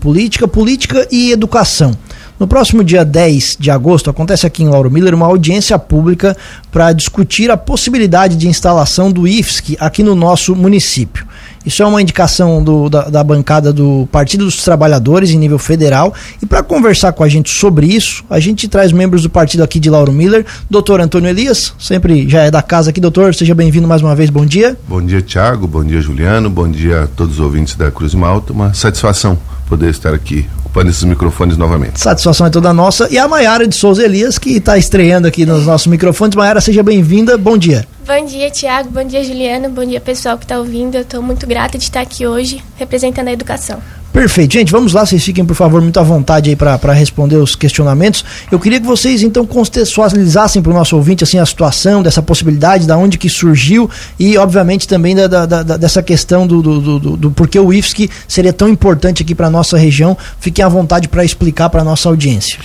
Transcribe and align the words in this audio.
Política, 0.00 0.46
Política 0.46 1.08
e 1.10 1.32
Educação. 1.32 1.90
No 2.38 2.46
próximo 2.46 2.84
dia 2.84 3.04
10 3.04 3.56
de 3.58 3.68
agosto, 3.68 4.08
acontece 4.08 4.46
aqui 4.46 4.62
em 4.62 4.68
Lauro 4.68 4.88
Miller 4.88 5.12
uma 5.12 5.26
audiência 5.26 5.76
pública 5.76 6.36
para 6.70 6.92
discutir 6.92 7.50
a 7.50 7.56
possibilidade 7.56 8.36
de 8.36 8.46
instalação 8.46 9.10
do 9.10 9.26
IFSC 9.26 9.76
aqui 9.80 10.04
no 10.04 10.14
nosso 10.14 10.54
município. 10.54 11.26
Isso 11.66 11.82
é 11.82 11.86
uma 11.86 12.00
indicação 12.00 12.62
do, 12.62 12.88
da, 12.88 13.08
da, 13.10 13.24
bancada 13.24 13.72
do 13.72 14.08
Partido 14.12 14.44
dos 14.44 14.62
Trabalhadores 14.62 15.30
em 15.30 15.36
nível 15.36 15.58
federal. 15.58 16.14
E 16.40 16.46
para 16.46 16.62
conversar 16.62 17.12
com 17.12 17.24
a 17.24 17.28
gente 17.28 17.50
sobre 17.50 17.88
isso, 17.88 18.22
a 18.30 18.38
gente 18.38 18.68
traz 18.68 18.92
membros 18.92 19.24
do 19.24 19.30
partido 19.30 19.64
aqui 19.64 19.80
de 19.80 19.90
Lauro 19.90 20.12
Miller, 20.12 20.46
doutor 20.70 21.00
Antônio 21.00 21.28
Elias, 21.28 21.74
sempre 21.76 22.28
já 22.28 22.44
é 22.44 22.52
da 22.52 22.62
casa 22.62 22.90
aqui, 22.90 23.00
doutor. 23.00 23.34
Seja 23.34 23.52
bem-vindo 23.52 23.88
mais 23.88 24.00
uma 24.00 24.14
vez, 24.14 24.30
bom 24.30 24.46
dia. 24.46 24.78
Bom 24.86 25.04
dia, 25.04 25.20
Tiago, 25.20 25.66
bom 25.66 25.82
dia, 25.82 26.00
Juliano, 26.00 26.48
bom 26.48 26.70
dia 26.70 27.02
a 27.02 27.06
todos 27.08 27.34
os 27.34 27.40
ouvintes 27.40 27.74
da 27.74 27.90
Cruz 27.90 28.14
Malta. 28.14 28.52
Uma 28.52 28.72
satisfação 28.72 29.36
poder 29.68 29.90
estar 29.90 30.14
aqui 30.14 30.48
ocupando 30.58 30.90
esses 30.90 31.04
microfones 31.04 31.56
novamente. 31.56 32.00
Satisfação 32.00 32.46
é 32.46 32.50
toda 32.50 32.72
nossa. 32.72 33.08
E 33.10 33.18
a 33.18 33.28
Maiara 33.28 33.66
de 33.66 33.74
Souza 33.74 34.02
Elias, 34.02 34.38
que 34.38 34.56
está 34.56 34.78
estreando 34.78 35.28
aqui 35.28 35.44
nos 35.44 35.66
nossos 35.66 35.86
microfones. 35.86 36.34
Maiara, 36.34 36.60
seja 36.60 36.82
bem-vinda. 36.82 37.36
Bom 37.36 37.56
dia. 37.58 37.86
Bom 38.06 38.24
dia, 38.24 38.50
Tiago. 38.50 38.90
Bom 38.90 39.04
dia, 39.04 39.22
Juliana. 39.22 39.68
Bom 39.68 39.84
dia, 39.84 40.00
pessoal 40.00 40.38
que 40.38 40.44
está 40.44 40.58
ouvindo. 40.58 40.94
Eu 40.94 41.02
estou 41.02 41.22
muito 41.22 41.46
grata 41.46 41.76
de 41.76 41.84
estar 41.84 42.00
aqui 42.00 42.26
hoje 42.26 42.62
representando 42.76 43.28
a 43.28 43.32
educação. 43.32 43.80
Perfeito. 44.18 44.54
Gente, 44.54 44.72
vamos 44.72 44.94
lá, 44.94 45.06
vocês 45.06 45.22
fiquem, 45.22 45.44
por 45.44 45.54
favor, 45.54 45.80
muito 45.80 46.00
à 46.00 46.02
vontade 46.02 46.50
aí 46.50 46.56
para 46.56 46.92
responder 46.92 47.36
os 47.36 47.54
questionamentos. 47.54 48.24
Eu 48.50 48.58
queria 48.58 48.80
que 48.80 48.86
vocês, 48.86 49.22
então, 49.22 49.46
contextualizassem 49.46 50.60
para 50.60 50.72
o 50.72 50.74
nosso 50.74 50.96
ouvinte, 50.96 51.22
assim, 51.22 51.38
a 51.38 51.46
situação 51.46 52.02
dessa 52.02 52.20
possibilidade, 52.20 52.84
da 52.84 52.96
onde 52.96 53.16
que 53.16 53.28
surgiu 53.28 53.88
e, 54.18 54.36
obviamente, 54.36 54.88
também 54.88 55.14
da, 55.14 55.28
da, 55.28 55.46
da 55.46 55.76
dessa 55.76 56.02
questão 56.02 56.48
do, 56.48 56.60
do, 56.60 56.98
do, 56.98 57.16
do, 57.16 57.30
porquê 57.30 57.60
o 57.60 57.72
IFSC 57.72 58.10
seria 58.26 58.52
tão 58.52 58.68
importante 58.68 59.22
aqui 59.22 59.36
para 59.36 59.46
a 59.46 59.50
nossa 59.50 59.78
região. 59.78 60.18
Fiquem 60.40 60.64
à 60.64 60.68
vontade 60.68 61.06
para 61.06 61.24
explicar 61.24 61.70
para 61.70 61.82
a 61.82 61.84
nossa 61.84 62.08
audiência. 62.08 62.58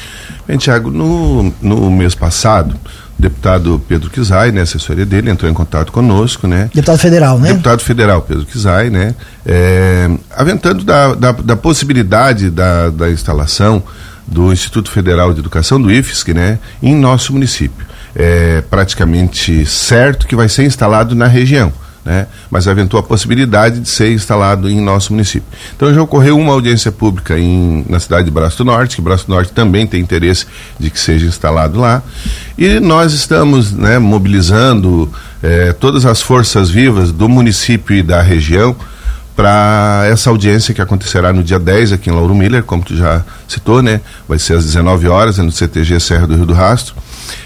Bem, 0.47 0.57
Tiago, 0.57 0.89
no, 0.89 1.53
no 1.61 1.91
mês 1.91 2.15
passado, 2.15 2.75
deputado 3.23 3.81
Pedro 3.87 4.09
Kizai, 4.09 4.51
né, 4.51 4.61
assessoria 4.61 5.05
dele, 5.05 5.29
entrou 5.29 5.49
em 5.49 5.53
contato 5.53 5.91
conosco, 5.91 6.45
né? 6.47 6.69
Deputado 6.73 6.99
federal, 6.99 7.39
né? 7.39 7.49
Deputado 7.49 7.81
federal 7.81 8.21
Pedro 8.21 8.45
Kizai, 8.45 8.89
né? 8.89 9.15
É, 9.45 10.09
aventando 10.35 10.83
da, 10.83 11.15
da, 11.15 11.31
da, 11.31 11.55
possibilidade 11.55 12.49
da, 12.49 12.89
da 12.89 13.09
instalação 13.09 13.81
do 14.27 14.51
Instituto 14.51 14.91
Federal 14.91 15.33
de 15.33 15.39
Educação, 15.39 15.81
do 15.81 15.91
IFSC, 15.91 16.33
né, 16.33 16.59
em 16.81 16.95
nosso 16.95 17.33
município. 17.33 17.85
É 18.15 18.61
praticamente 18.69 19.65
certo 19.65 20.27
que 20.27 20.35
vai 20.35 20.47
ser 20.47 20.65
instalado 20.65 21.15
na 21.15 21.27
região 21.27 21.73
né? 22.03 22.27
mas 22.49 22.67
aventou 22.67 22.99
a 22.99 23.03
possibilidade 23.03 23.79
de 23.79 23.89
ser 23.89 24.11
instalado 24.11 24.69
em 24.69 24.79
nosso 24.81 25.13
município. 25.13 25.47
Então 25.75 25.93
já 25.93 26.01
ocorreu 26.01 26.37
uma 26.37 26.53
audiência 26.53 26.91
pública 26.91 27.37
em, 27.37 27.85
na 27.87 27.99
cidade 27.99 28.25
de 28.25 28.31
Braço 28.31 28.57
do 28.57 28.65
Norte, 28.65 28.95
que 28.95 29.01
Braço 29.01 29.27
do 29.27 29.33
Norte 29.33 29.51
também 29.51 29.87
tem 29.87 30.01
interesse 30.01 30.45
de 30.79 30.89
que 30.89 30.99
seja 30.99 31.25
instalado 31.25 31.79
lá, 31.79 32.01
e 32.57 32.79
nós 32.79 33.13
estamos 33.13 33.71
né, 33.71 33.97
mobilizando 33.99 35.11
eh, 35.41 35.73
todas 35.73 36.05
as 36.05 36.21
forças 36.21 36.69
vivas 36.69 37.11
do 37.11 37.27
município 37.27 37.95
e 37.95 38.03
da 38.03 38.21
região 38.21 38.75
para 39.35 40.05
essa 40.11 40.29
audiência 40.29 40.73
que 40.73 40.81
acontecerá 40.81 41.33
no 41.33 41.43
dia 41.43 41.59
10 41.59 41.93
aqui 41.93 42.09
em 42.09 42.13
Lauro 42.13 42.35
Miller, 42.35 42.63
como 42.63 42.83
tu 42.83 42.95
já 42.95 43.23
citou, 43.47 43.81
né? 43.81 44.01
Vai 44.27 44.37
ser 44.37 44.53
às 44.53 44.65
19 44.65 45.07
horas 45.07 45.37
no 45.39 45.51
CTG 45.51 45.99
Serra 45.99 46.27
do 46.27 46.35
Rio 46.35 46.45
do 46.45 46.53
Rastro 46.53 46.95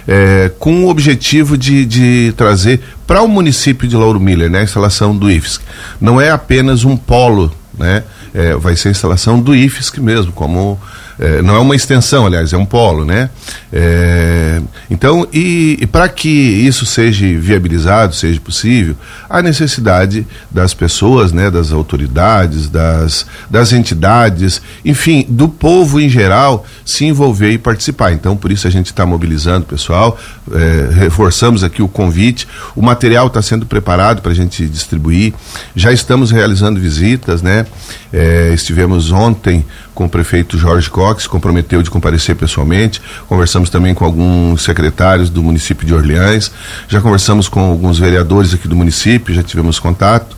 é, 0.08 0.52
com 0.58 0.86
o 0.86 0.90
objetivo 0.90 1.58
de, 1.58 1.86
de 1.86 2.34
trazer 2.38 2.82
para 3.06 3.22
o 3.22 3.28
município 3.28 3.88
de 3.88 3.96
Lauro 3.96 4.20
Miller 4.20 4.50
né, 4.50 4.60
a 4.60 4.64
instalação 4.64 5.16
do 5.16 5.30
IFSC. 5.30 5.64
Não 6.00 6.20
é 6.20 6.32
apenas 6.32 6.84
um 6.84 6.96
polo, 6.96 7.54
né, 7.78 8.04
é, 8.34 8.56
vai 8.56 8.76
ser 8.76 8.90
a 8.90 8.92
instalação 8.92 9.40
do 9.40 9.56
IFSC 9.56 10.00
mesmo, 10.00 10.32
como 10.32 10.80
é, 11.20 11.42
não 11.42 11.56
é 11.56 11.60
uma 11.60 11.76
extensão, 11.76 12.26
aliás, 12.26 12.54
é 12.54 12.58
um 12.58 12.66
polo, 12.66 13.04
né? 13.04 13.30
É, 13.74 14.62
então, 14.90 15.28
e, 15.34 15.78
e 15.82 15.88
para 15.88 16.08
que 16.08 16.30
isso 16.30 16.86
seja 16.86 17.26
viabilizado, 17.40 18.14
seja 18.16 18.40
possível, 18.40 18.96
há 19.30 19.42
necessidade 19.42 20.26
das 20.50 20.74
pessoas, 20.74 21.32
né, 21.32 21.50
das 21.50 21.72
autoridades, 21.72 22.70
das, 22.70 23.26
das 23.50 23.74
entidades, 23.74 24.62
enfim, 24.86 25.26
do 25.28 25.50
povo 25.50 26.00
em 26.00 26.10
geral 26.10 26.66
se 26.86 27.06
envolver 27.06 27.52
e 27.52 27.58
participar. 27.58 28.14
Então, 28.14 28.38
por 28.38 28.52
isso 28.52 28.68
a 28.68 28.72
gente 28.72 28.88
está 28.88 29.06
mobilizando 29.06 29.66
o 29.66 29.68
pessoal, 29.68 30.18
é, 30.52 30.94
reforçamos 30.94 31.64
aqui 31.64 31.82
o 31.82 31.88
convite, 31.88 32.48
o 32.76 32.82
material 32.82 33.28
está 33.28 33.42
sendo 33.42 33.66
preparado 33.66 34.22
para 34.22 34.32
a 34.32 34.36
gente 34.36 34.66
distribuir, 34.68 35.34
já 35.76 35.92
estamos 35.92 36.32
realizando 36.32 36.80
visitas, 36.80 37.42
né? 37.42 37.66
É, 38.14 38.52
estivemos 38.54 39.12
ontem 39.12 39.66
com 39.98 40.06
o 40.06 40.10
prefeito 40.10 40.60
Jorge 40.60 40.92
Cox, 40.92 41.26
comprometeu 41.26 41.82
de 41.82 41.90
comparecer 41.90 42.36
pessoalmente. 42.36 43.02
Conversamos 43.28 43.68
também 43.68 43.96
com 43.96 44.06
alguns 44.06 44.62
secretários 44.62 45.28
do 45.28 45.42
município 45.42 45.88
de 45.88 45.94
Orleans. 45.96 46.52
Já 46.88 47.02
conversamos 47.02 47.50
com 47.50 47.62
alguns 47.62 47.98
vereadores 47.98 48.54
aqui 48.54 48.68
do 48.68 48.76
município, 48.76 49.34
já 49.34 49.42
tivemos 49.42 49.80
contato. 49.80 50.38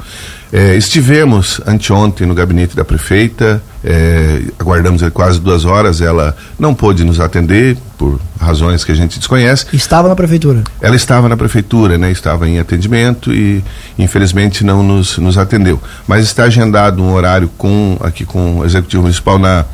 É, 0.51 0.75
estivemos 0.75 1.61
anteontem 1.65 2.25
no 2.25 2.33
gabinete 2.33 2.75
da 2.75 2.83
prefeita, 2.83 3.61
é, 3.83 4.41
aguardamos 4.57 5.01
quase 5.13 5.39
duas 5.39 5.63
horas, 5.63 6.01
ela 6.01 6.35
não 6.57 6.73
pôde 6.73 7.03
nos 7.03 7.19
atender 7.19 7.77
por 7.97 8.19
razões 8.39 8.83
que 8.83 8.91
a 8.91 8.95
gente 8.95 9.19
desconhece. 9.19 9.67
Estava 9.71 10.07
na 10.07 10.15
prefeitura? 10.15 10.63
Ela 10.81 10.95
estava 10.95 11.29
na 11.29 11.37
prefeitura, 11.37 11.97
né? 11.97 12.09
Estava 12.11 12.49
em 12.49 12.57
atendimento 12.57 13.31
e 13.31 13.63
infelizmente 13.97 14.63
não 14.63 14.81
nos, 14.81 15.17
nos 15.19 15.37
atendeu. 15.37 15.79
Mas 16.07 16.25
está 16.25 16.45
agendado 16.45 17.03
um 17.03 17.13
horário 17.13 17.49
com 17.57 17.97
aqui 18.01 18.25
com 18.25 18.59
o 18.59 18.65
executivo 18.65 19.03
municipal 19.03 19.37
na 19.37 19.65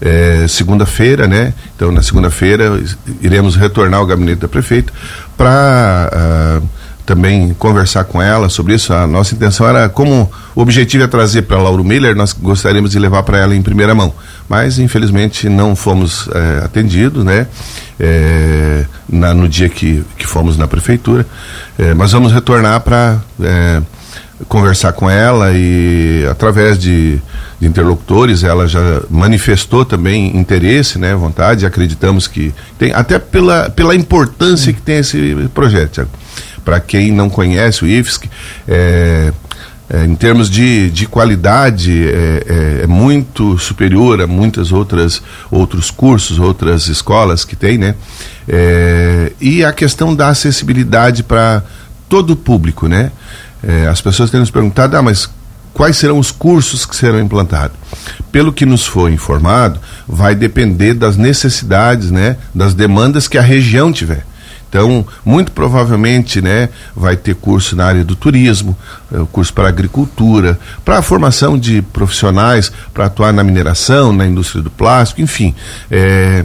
é, 0.00 0.46
segunda-feira, 0.48 1.26
né? 1.26 1.52
Então 1.76 1.92
na 1.92 2.02
segunda-feira 2.02 2.80
iremos 3.20 3.56
retornar 3.56 4.00
ao 4.00 4.06
gabinete 4.06 4.40
da 4.40 4.48
prefeita 4.48 4.92
para 5.36 6.60
uh, 6.62 6.68
também 7.04 7.54
conversar 7.54 8.04
com 8.04 8.20
ela 8.20 8.48
sobre 8.48 8.74
isso. 8.74 8.92
A 8.92 9.06
nossa 9.06 9.34
intenção 9.34 9.68
era, 9.68 9.88
como 9.88 10.30
o 10.54 10.60
objetivo 10.60 11.04
é 11.04 11.06
trazer 11.06 11.42
para 11.42 11.58
Lauro 11.58 11.84
Miller, 11.84 12.16
nós 12.16 12.32
gostaríamos 12.32 12.92
de 12.92 12.98
levar 12.98 13.22
para 13.22 13.38
ela 13.38 13.54
em 13.54 13.62
primeira 13.62 13.94
mão. 13.94 14.14
Mas, 14.48 14.78
infelizmente, 14.78 15.48
não 15.48 15.76
fomos 15.76 16.28
é, 16.34 16.64
atendidos, 16.64 17.24
né? 17.24 17.46
É, 17.98 18.84
na, 19.08 19.32
no 19.32 19.48
dia 19.48 19.68
que, 19.68 20.04
que 20.16 20.26
fomos 20.26 20.56
na 20.56 20.66
prefeitura. 20.66 21.26
É, 21.78 21.94
mas 21.94 22.12
vamos 22.12 22.32
retornar 22.32 22.80
para 22.80 23.20
conversar 24.48 24.92
com 24.92 25.08
ela 25.08 25.52
e, 25.52 26.26
através 26.28 26.78
de, 26.78 27.20
de, 27.60 27.66
interlocutores, 27.66 28.42
ela 28.42 28.66
já 28.66 29.02
manifestou 29.08 29.84
também 29.84 30.36
interesse, 30.36 30.98
né? 30.98 31.14
Vontade, 31.14 31.64
acreditamos 31.64 32.26
que 32.26 32.52
tem, 32.78 32.92
até 32.92 33.18
pela, 33.18 33.70
pela 33.70 33.94
importância 33.94 34.72
que 34.72 34.82
tem 34.82 34.98
esse 34.98 35.48
projeto, 35.54 35.92
Tiago. 35.92 36.10
Para 36.64 36.80
quem 36.80 37.12
não 37.12 37.28
conhece 37.28 37.84
o 37.84 37.86
IFSC, 37.86 38.30
é, 38.66 39.32
é, 39.88 40.04
em 40.04 40.14
termos 40.14 40.48
de, 40.48 40.90
de 40.90 41.06
qualidade, 41.06 42.08
é, 42.08 42.80
é, 42.80 42.80
é, 42.84 42.86
muito 42.86 43.58
superior 43.58 44.20
a 44.22 44.26
muitas 44.26 44.72
outras 44.72 45.22
outros 45.50 45.90
cursos, 45.90 46.38
outras 46.38 46.88
escolas 46.88 47.44
que 47.44 47.54
tem, 47.54 47.76
né? 47.76 47.94
É, 48.48 49.32
e 49.38 49.62
a 49.62 49.72
questão 49.72 50.14
da 50.14 50.28
acessibilidade 50.28 51.22
para 51.22 51.62
todo 52.08 52.30
o 52.30 52.36
público, 52.36 52.88
né? 52.88 53.12
É, 53.62 53.86
as 53.86 54.00
pessoas 54.00 54.30
têm 54.30 54.40
nos 54.40 54.50
perguntado, 54.50 54.96
ah, 54.96 55.02
mas 55.02 55.28
quais 55.74 55.98
serão 55.98 56.18
os 56.18 56.30
cursos 56.30 56.86
que 56.86 56.96
serão 56.96 57.20
implantados? 57.20 57.76
Pelo 58.32 58.54
que 58.54 58.64
nos 58.64 58.86
foi 58.86 59.12
informado, 59.12 59.78
vai 60.08 60.34
depender 60.34 60.94
das 60.94 61.18
necessidades, 61.18 62.10
né? 62.10 62.38
Das 62.54 62.72
demandas 62.72 63.28
que 63.28 63.36
a 63.36 63.42
região 63.42 63.92
tiver. 63.92 64.24
Então, 64.74 65.06
muito 65.24 65.52
provavelmente, 65.52 66.42
né, 66.42 66.68
vai 66.96 67.16
ter 67.16 67.36
curso 67.36 67.76
na 67.76 67.86
área 67.86 68.04
do 68.04 68.16
turismo, 68.16 68.76
é, 69.12 69.24
curso 69.30 69.54
para 69.54 69.68
agricultura, 69.68 70.58
para 70.84 70.98
a 70.98 71.02
formação 71.02 71.56
de 71.56 71.80
profissionais 71.80 72.72
para 72.92 73.06
atuar 73.06 73.32
na 73.32 73.44
mineração, 73.44 74.12
na 74.12 74.26
indústria 74.26 74.60
do 74.60 74.70
plástico, 74.70 75.20
enfim. 75.20 75.54
É, 75.88 76.44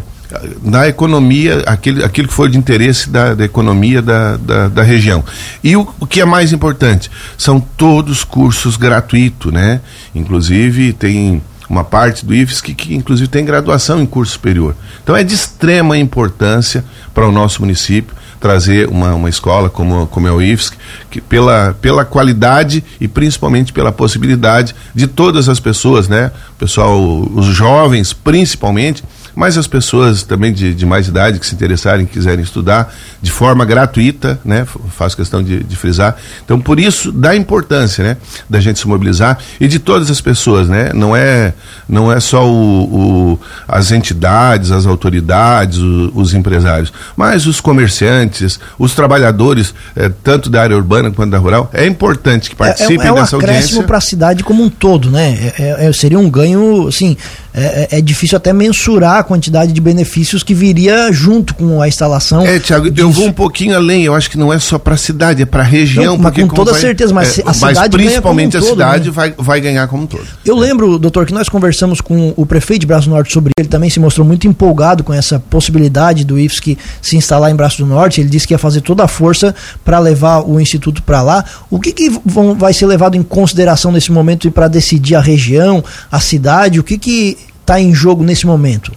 na 0.61 0.87
economia, 0.87 1.63
aquele, 1.65 2.03
aquilo 2.03 2.27
que 2.27 2.33
for 2.35 2.47
de 2.47 2.55
interesse 2.55 3.09
da, 3.09 3.33
da 3.33 3.43
economia 3.43 3.99
da, 3.99 4.37
da, 4.37 4.67
da, 4.67 4.83
região. 4.83 5.23
E 5.63 5.75
o, 5.75 5.91
o 5.99 6.05
que 6.05 6.21
é 6.21 6.25
mais 6.25 6.53
importante, 6.53 7.09
são 7.35 7.59
todos 7.59 8.23
cursos 8.23 8.77
gratuitos, 8.77 9.51
né? 9.51 9.81
Inclusive 10.13 10.93
tem 10.93 11.41
uma 11.69 11.83
parte 11.83 12.25
do 12.25 12.33
IFSC 12.33 12.63
que, 12.63 12.73
que, 12.73 12.95
inclusive 12.95 13.27
tem 13.27 13.45
graduação 13.45 14.01
em 14.01 14.05
curso 14.05 14.33
superior. 14.33 14.75
Então 15.03 15.15
é 15.15 15.23
de 15.23 15.35
extrema 15.35 15.97
importância 15.97 16.83
para 17.13 17.27
o 17.27 17.31
nosso 17.31 17.61
município 17.61 18.15
trazer 18.39 18.87
uma, 18.87 19.13
uma 19.13 19.29
escola 19.29 19.69
como, 19.69 20.07
como 20.07 20.27
é 20.27 20.31
o 20.31 20.41
IFSC, 20.41 20.75
que 21.11 21.19
pela, 21.19 21.75
pela 21.81 22.05
qualidade 22.05 22.83
e 22.99 23.07
principalmente 23.07 23.73
pela 23.73 23.91
possibilidade 23.91 24.73
de 24.95 25.07
todas 25.07 25.49
as 25.49 25.59
pessoas, 25.59 26.07
né? 26.07 26.31
Pessoal, 26.57 26.99
os 27.35 27.45
jovens 27.47 28.13
principalmente, 28.13 29.03
mas 29.39 29.57
as 29.57 29.67
pessoas 29.67 30.21
também 30.21 30.51
de, 30.51 30.73
de 30.73 30.85
mais 30.85 31.07
idade 31.07 31.39
que 31.39 31.47
se 31.47 31.55
interessarem, 31.55 32.05
quiserem 32.05 32.43
estudar 32.43 32.93
de 33.21 33.31
forma 33.31 33.63
gratuita, 33.63 34.37
né? 34.43 34.67
Faço 34.89 35.15
questão 35.15 35.41
de, 35.41 35.63
de 35.63 35.77
frisar. 35.77 36.17
Então, 36.43 36.59
por 36.59 36.77
isso, 36.77 37.09
da 37.09 37.33
importância, 37.33 38.03
né? 38.03 38.17
Da 38.49 38.59
gente 38.59 38.79
se 38.79 38.85
mobilizar 38.85 39.37
e 39.57 39.65
de 39.65 39.79
todas 39.79 40.11
as 40.11 40.19
pessoas, 40.19 40.67
né? 40.67 40.91
Não 40.93 41.15
é, 41.15 41.53
não 41.87 42.11
é 42.11 42.19
só 42.19 42.45
o, 42.45 43.31
o 43.33 43.39
as 43.65 43.93
entidades, 43.93 44.71
as 44.71 44.85
autoridades, 44.85 45.77
o, 45.77 46.11
os 46.15 46.33
empresários, 46.33 46.91
mas 47.15 47.47
os 47.47 47.61
comerciantes, 47.61 48.59
os 48.77 48.93
trabalhadores, 48.93 49.73
eh, 49.95 50.11
tanto 50.21 50.49
da 50.49 50.61
área 50.61 50.75
urbana 50.75 51.11
quanto 51.11 51.31
da 51.31 51.37
rural. 51.37 51.69
É 51.73 51.85
importante 51.85 52.49
que 52.49 52.57
participem 52.57 52.99
é, 52.99 53.03
é, 53.05 53.07
é 53.07 53.11
um 53.13 53.15
dessa 53.15 53.37
audiência. 53.37 53.83
para 53.83 53.99
a 53.99 54.01
cidade 54.01 54.43
como 54.43 54.61
um 54.61 54.69
todo, 54.69 55.09
né? 55.09 55.53
É, 55.57 55.85
é, 55.85 55.87
é, 55.87 55.93
seria 55.93 56.19
um 56.19 56.29
ganho, 56.29 56.89
assim, 56.89 57.15
é, 57.59 57.87
é, 57.91 57.97
é, 57.97 58.01
difícil 58.01 58.37
até 58.37 58.53
mensurar 58.53 59.17
a 59.17 59.23
quantidade 59.23 59.73
de 59.73 59.81
benefícios 59.81 60.43
que 60.43 60.53
viria 60.53 61.11
junto 61.11 61.53
com 61.53 61.81
a 61.81 61.87
instalação. 61.87 62.45
É, 62.45 62.57
Tiago, 62.57 62.89
eu 62.95 63.11
vou 63.11 63.27
um 63.27 63.33
pouquinho 63.33 63.75
além. 63.75 64.05
Eu 64.05 64.15
acho 64.15 64.29
que 64.29 64.37
não 64.37 64.53
é 64.53 64.57
só 64.59 64.79
para 64.79 64.93
a 64.93 64.97
cidade, 64.97 65.41
é 65.41 65.45
para 65.45 65.61
a 65.61 65.65
região. 65.65 66.17
Não, 66.17 66.31
com 66.47 66.55
toda 66.55 66.71
vai, 66.71 66.79
certeza, 66.79 67.13
mas 67.13 67.37
é, 67.37 67.43
a 67.45 67.53
cidade 67.53 67.79
mas 67.79 67.89
principalmente 67.89 68.55
a 68.55 68.61
todo, 68.61 68.69
cidade 68.69 69.05
né? 69.07 69.11
vai, 69.11 69.33
vai 69.37 69.59
ganhar 69.59 69.85
como 69.87 70.03
um 70.03 70.07
todo. 70.07 70.23
Eu 70.45 70.55
lembro, 70.55 70.97
doutor, 70.97 71.25
que 71.25 71.33
nós 71.33 71.49
conversamos 71.49 71.99
com 71.99 72.33
o 72.37 72.45
prefeito 72.45 72.81
de 72.81 72.87
Braço 72.87 73.09
do 73.09 73.13
Norte 73.13 73.33
sobre 73.33 73.51
ele 73.59 73.67
também 73.67 73.89
se 73.89 73.99
mostrou 73.99 74.25
muito 74.25 74.47
empolgado 74.47 75.03
com 75.03 75.13
essa 75.13 75.37
possibilidade 75.37 76.23
do 76.23 76.39
IFSC 76.39 76.77
se 77.01 77.17
instalar 77.17 77.51
em 77.51 77.55
Braço 77.55 77.79
do 77.79 77.85
Norte. 77.85 78.21
Ele 78.21 78.29
disse 78.29 78.47
que 78.47 78.53
ia 78.53 78.57
fazer 78.57 78.81
toda 78.81 79.03
a 79.03 79.07
força 79.07 79.53
para 79.83 79.99
levar 79.99 80.47
o 80.47 80.59
instituto 80.61 81.03
para 81.03 81.21
lá. 81.21 81.43
O 81.69 81.79
que, 81.79 81.91
que 81.91 82.09
vão, 82.25 82.55
vai 82.55 82.73
ser 82.73 82.85
levado 82.85 83.15
em 83.15 83.23
consideração 83.23 83.91
nesse 83.91 84.11
momento 84.11 84.47
e 84.47 84.51
para 84.51 84.67
decidir 84.67 85.15
a 85.15 85.21
região, 85.21 85.83
a 86.09 86.19
cidade? 86.19 86.79
O 86.79 86.83
que 86.83 86.97
que 86.97 87.37
está 87.69 87.79
em 87.79 87.93
jogo 87.93 88.23
nesse 88.23 88.47
momento? 88.47 88.91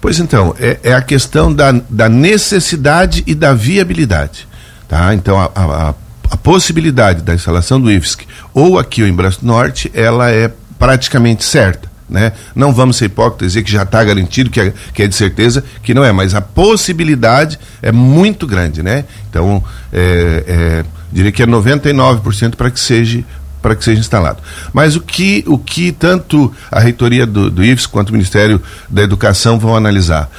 Pois 0.00 0.18
então, 0.18 0.54
é, 0.58 0.80
é, 0.82 0.92
a 0.92 1.00
questão 1.00 1.52
da, 1.52 1.70
da 1.88 2.08
necessidade 2.08 3.22
e 3.26 3.34
da 3.34 3.54
viabilidade. 3.54 4.48
Tá? 4.88 5.14
Então, 5.14 5.38
a, 5.38 5.50
a, 5.54 5.94
a 6.30 6.36
possibilidade 6.36 7.22
da 7.22 7.34
instalação 7.34 7.80
do 7.80 7.90
IFSC 7.90 8.26
ou 8.52 8.78
aqui 8.78 9.02
ou 9.02 9.08
em 9.08 9.14
Braço 9.14 9.46
Norte, 9.46 9.90
ela 9.94 10.30
é 10.30 10.50
praticamente 10.78 11.44
certa. 11.44 11.88
Né? 12.08 12.32
Não 12.56 12.72
vamos 12.72 12.96
ser 12.96 13.04
hipócritas 13.04 13.52
dizer 13.52 13.62
que 13.62 13.70
já 13.70 13.84
está 13.84 14.02
garantido, 14.02 14.50
que 14.50 14.60
é, 14.60 14.72
que 14.92 15.04
é 15.04 15.06
de 15.06 15.14
certeza, 15.14 15.62
que 15.80 15.94
não 15.94 16.02
é, 16.02 16.10
mas 16.10 16.34
a 16.34 16.40
possibilidade 16.40 17.56
é 17.80 17.92
muito 17.92 18.48
grande, 18.48 18.82
né? 18.82 19.04
Então, 19.28 19.62
é, 19.92 20.44
é, 20.48 20.84
diria 21.12 21.30
que 21.30 21.40
é 21.40 21.46
99% 21.46 22.56
para 22.56 22.68
que 22.68 22.80
seja 22.80 23.22
para 23.60 23.74
que 23.74 23.84
seja 23.84 24.00
instalado. 24.00 24.38
Mas 24.72 24.96
o 24.96 25.00
que, 25.00 25.44
o 25.46 25.58
que 25.58 25.92
tanto 25.92 26.52
a 26.70 26.80
reitoria 26.80 27.26
do, 27.26 27.50
do 27.50 27.64
IFES 27.64 27.86
quanto 27.86 28.10
o 28.10 28.12
Ministério 28.12 28.60
da 28.88 29.02
Educação 29.02 29.58
vão 29.58 29.76
analisar? 29.76 30.30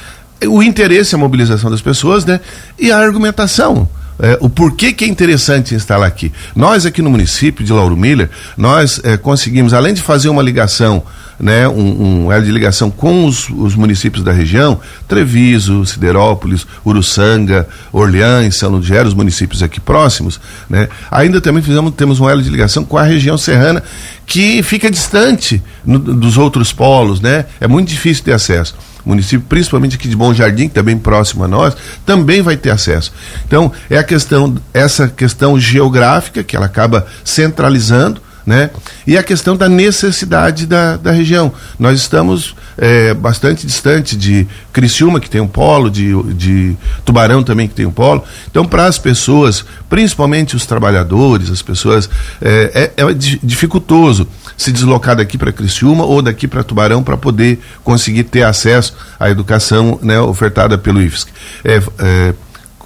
O 0.46 0.62
interesse, 0.62 1.14
a 1.14 1.18
mobilização 1.18 1.70
das 1.70 1.80
pessoas, 1.80 2.24
né? 2.24 2.40
E 2.78 2.90
a 2.90 2.98
argumentação. 2.98 3.88
É, 4.18 4.38
o 4.40 4.48
porquê 4.48 4.92
que 4.92 5.04
é 5.04 5.08
interessante 5.08 5.74
instalar 5.74 6.06
aqui. 6.06 6.32
Nós 6.54 6.84
aqui 6.84 7.00
no 7.00 7.10
município 7.10 7.64
de 7.64 7.72
Lauro 7.72 7.96
Miller, 7.96 8.30
nós 8.56 9.00
é, 9.02 9.16
conseguimos, 9.16 9.72
além 9.72 9.94
de 9.94 10.02
fazer 10.02 10.28
uma 10.28 10.42
ligação 10.42 11.02
né, 11.38 11.68
um, 11.68 12.24
um 12.24 12.32
elo 12.32 12.44
de 12.44 12.50
ligação 12.50 12.90
com 12.90 13.26
os, 13.26 13.48
os, 13.50 13.74
municípios 13.74 14.24
da 14.24 14.32
região, 14.32 14.80
Treviso, 15.08 15.84
Siderópolis, 15.84 16.66
Uruçanga, 16.84 17.68
Orleans, 17.92 18.56
São 18.56 18.70
Lugero, 18.70 19.08
os 19.08 19.14
municípios 19.14 19.62
aqui 19.62 19.80
próximos, 19.80 20.40
né? 20.68 20.88
Ainda 21.10 21.40
também 21.40 21.62
fizemos, 21.62 21.94
temos 21.94 22.20
um 22.20 22.28
elo 22.28 22.42
de 22.42 22.50
ligação 22.50 22.84
com 22.84 22.96
a 22.96 23.02
região 23.02 23.36
serrana, 23.36 23.82
que 24.26 24.62
fica 24.62 24.90
distante 24.90 25.62
no, 25.84 25.98
dos 25.98 26.38
outros 26.38 26.72
polos, 26.72 27.20
né? 27.20 27.46
É 27.60 27.66
muito 27.66 27.88
difícil 27.88 28.24
ter 28.24 28.32
acesso 28.32 28.74
município, 29.04 29.44
principalmente 29.48 29.96
aqui 29.96 30.08
de 30.08 30.16
Bom 30.16 30.32
Jardim, 30.32 30.68
que 30.68 30.74
também 30.74 30.96
próximo 30.96 31.44
a 31.44 31.48
nós, 31.48 31.76
também 32.06 32.42
vai 32.42 32.56
ter 32.56 32.70
acesso. 32.70 33.12
Então, 33.46 33.72
é 33.90 33.98
a 33.98 34.04
questão, 34.04 34.54
essa 34.72 35.08
questão 35.08 35.58
geográfica 35.58 36.42
que 36.42 36.56
ela 36.56 36.66
acaba 36.66 37.06
centralizando, 37.24 38.20
né? 38.46 38.70
E 39.06 39.16
a 39.16 39.22
questão 39.22 39.56
da 39.56 39.68
necessidade 39.68 40.66
da, 40.66 40.96
da 40.96 41.12
região. 41.12 41.52
Nós 41.78 42.00
estamos 42.00 42.54
é, 42.76 43.14
bastante 43.14 43.66
distante 43.66 44.16
de 44.16 44.46
Criciúma, 44.72 45.20
que 45.20 45.30
tem 45.30 45.40
um 45.40 45.46
polo, 45.46 45.90
de, 45.90 46.20
de 46.34 46.76
Tubarão 47.04 47.42
também, 47.42 47.68
que 47.68 47.74
tem 47.74 47.86
um 47.86 47.92
polo. 47.92 48.24
Então, 48.50 48.64
para 48.64 48.86
as 48.86 48.98
pessoas, 48.98 49.64
principalmente 49.88 50.56
os 50.56 50.66
trabalhadores, 50.66 51.50
as 51.50 51.62
pessoas, 51.62 52.08
é, 52.40 52.92
é, 52.96 53.02
é 53.02 53.14
dificultoso 53.42 54.26
se 54.56 54.72
deslocar 54.72 55.16
daqui 55.16 55.38
para 55.38 55.52
Criciúma 55.52 56.04
ou 56.04 56.22
daqui 56.22 56.46
para 56.46 56.62
Tubarão 56.62 57.02
para 57.02 57.16
poder 57.16 57.60
conseguir 57.82 58.24
ter 58.24 58.42
acesso 58.42 58.94
à 59.18 59.30
educação 59.30 59.98
né, 60.02 60.20
ofertada 60.20 60.78
pelo 60.78 61.02
IFSC. 61.02 61.30
É, 61.64 61.82
é, 61.98 62.34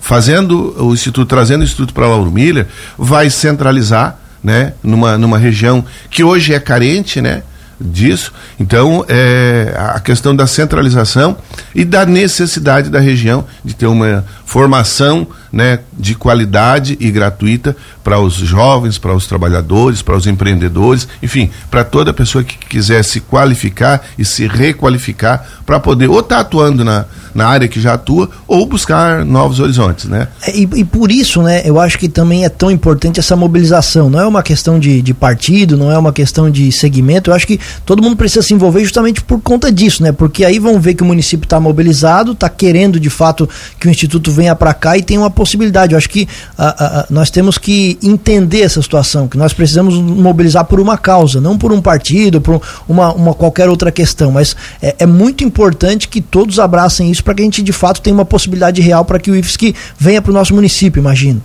fazendo 0.00 0.74
o 0.82 0.94
Instituto, 0.94 1.28
trazendo 1.28 1.62
o 1.62 1.64
Instituto 1.64 1.92
para 1.92 2.06
Lauro 2.06 2.30
Miller, 2.30 2.66
vai 2.96 3.28
centralizar 3.28 4.18
né? 4.42 4.72
Numa, 4.82 5.18
numa 5.18 5.38
região 5.38 5.84
que 6.10 6.22
hoje 6.24 6.54
é 6.54 6.60
carente, 6.60 7.20
né? 7.20 7.42
disso. 7.80 8.32
Então, 8.58 9.04
é, 9.08 9.74
a 9.76 10.00
questão 10.00 10.34
da 10.34 10.46
centralização 10.46 11.36
e 11.74 11.84
da 11.84 12.06
necessidade 12.06 12.88
da 12.88 13.00
região 13.00 13.44
de 13.64 13.74
ter 13.74 13.86
uma 13.86 14.24
formação 14.44 15.26
né, 15.56 15.80
de 15.98 16.14
qualidade 16.14 16.98
e 17.00 17.10
gratuita 17.10 17.74
para 18.04 18.20
os 18.20 18.34
jovens, 18.34 18.98
para 18.98 19.14
os 19.14 19.26
trabalhadores, 19.26 20.02
para 20.02 20.14
os 20.14 20.26
empreendedores, 20.26 21.08
enfim, 21.22 21.50
para 21.70 21.82
toda 21.82 22.12
pessoa 22.12 22.44
que 22.44 22.58
quiser 22.58 23.02
se 23.02 23.20
qualificar 23.22 24.04
e 24.18 24.24
se 24.24 24.46
requalificar 24.46 25.46
para 25.64 25.80
poder 25.80 26.10
ou 26.10 26.20
estar 26.20 26.36
tá 26.36 26.40
atuando 26.42 26.84
na, 26.84 27.06
na 27.34 27.46
área 27.48 27.68
que 27.68 27.80
já 27.80 27.94
atua 27.94 28.30
ou 28.46 28.66
buscar 28.66 29.24
novos 29.24 29.58
horizontes, 29.58 30.04
né? 30.04 30.28
É, 30.46 30.56
e, 30.56 30.68
e, 30.76 30.84
por 30.84 31.10
isso, 31.10 31.42
né, 31.42 31.62
eu 31.64 31.80
acho 31.80 31.98
que 31.98 32.08
também 32.08 32.44
é 32.44 32.48
tão 32.48 32.70
importante 32.70 33.18
essa 33.18 33.34
mobilização. 33.34 34.10
Não 34.10 34.20
é 34.20 34.26
uma 34.26 34.42
questão 34.42 34.78
de, 34.78 35.00
de 35.02 35.14
partido, 35.14 35.76
não 35.76 35.90
é 35.90 35.98
uma 35.98 36.12
questão 36.12 36.50
de 36.50 36.70
segmento. 36.70 37.30
Eu 37.30 37.34
acho 37.34 37.46
que 37.46 37.58
todo 37.84 38.02
mundo 38.02 38.16
precisa 38.16 38.42
se 38.42 38.54
envolver 38.54 38.82
justamente 38.82 39.22
por 39.22 39.40
conta 39.40 39.72
disso, 39.72 40.02
né? 40.02 40.12
Porque 40.12 40.44
aí 40.44 40.58
vão 40.58 40.78
ver 40.78 40.94
que 40.94 41.02
o 41.02 41.06
município 41.06 41.44
está 41.44 41.58
mobilizado, 41.58 42.32
está 42.32 42.48
querendo 42.48 43.00
de 43.00 43.10
fato 43.10 43.48
que 43.80 43.88
o 43.88 43.90
instituto 43.90 44.30
venha 44.30 44.54
para 44.54 44.72
cá 44.72 44.96
e 44.96 45.02
tem 45.02 45.18
uma 45.18 45.30
possibilidade. 45.30 45.45
Eu 45.92 45.98
acho 45.98 46.08
que 46.08 46.28
a, 46.56 47.00
a, 47.00 47.06
nós 47.10 47.30
temos 47.30 47.58
que 47.58 47.98
entender 48.02 48.62
essa 48.62 48.80
situação, 48.80 49.28
que 49.28 49.36
nós 49.36 49.52
precisamos 49.52 49.94
mobilizar 49.94 50.64
por 50.64 50.80
uma 50.80 50.98
causa, 50.98 51.40
não 51.40 51.56
por 51.56 51.72
um 51.72 51.80
partido, 51.80 52.40
por 52.40 52.60
uma, 52.88 53.12
uma 53.12 53.34
qualquer 53.34 53.68
outra 53.68 53.92
questão. 53.92 54.32
Mas 54.32 54.56
é, 54.82 54.96
é 55.00 55.06
muito 55.06 55.44
importante 55.44 56.08
que 56.08 56.20
todos 56.20 56.58
abracem 56.58 57.10
isso 57.10 57.22
para 57.22 57.34
que 57.34 57.42
a 57.42 57.44
gente 57.44 57.62
de 57.62 57.72
fato 57.72 58.00
tenha 58.00 58.14
uma 58.14 58.24
possibilidade 58.24 58.80
real 58.80 59.04
para 59.04 59.18
que 59.18 59.30
o 59.30 59.36
IFSC 59.36 59.74
venha 59.98 60.20
para 60.20 60.30
o 60.30 60.34
nosso 60.34 60.54
município, 60.54 61.00
imagino. 61.00 61.42